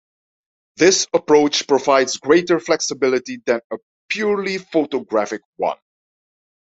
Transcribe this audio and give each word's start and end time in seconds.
This 0.77 1.05
approach 1.13 1.67
provides 1.67 2.17
greater 2.17 2.59
flexibility 2.59 3.37
than 3.45 3.61
a 3.71 3.77
purely 4.09 4.57
photographic 4.57 5.41
one. 5.57 5.77